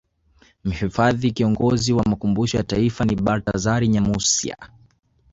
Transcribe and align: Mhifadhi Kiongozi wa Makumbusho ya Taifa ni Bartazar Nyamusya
Mhifadhi 0.63 1.31
Kiongozi 1.31 1.93
wa 1.93 2.03
Makumbusho 2.03 2.57
ya 2.57 2.63
Taifa 2.63 3.05
ni 3.05 3.15
Bartazar 3.15 3.87
Nyamusya 3.87 4.57